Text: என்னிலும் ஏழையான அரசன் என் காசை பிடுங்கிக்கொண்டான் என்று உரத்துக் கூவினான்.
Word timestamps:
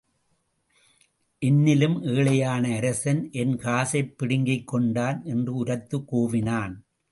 என்னிலும் 1.41 1.97
ஏழையான 2.03 2.75
அரசன் 2.75 3.29
என் 3.31 3.55
காசை 3.57 4.13
பிடுங்கிக்கொண்டான் 4.19 5.23
என்று 5.23 5.65
உரத்துக் 5.65 6.15
கூவினான். 6.15 6.75